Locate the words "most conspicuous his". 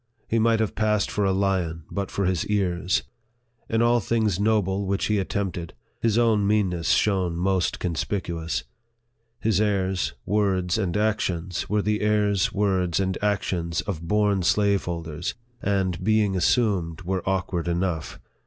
7.35-9.61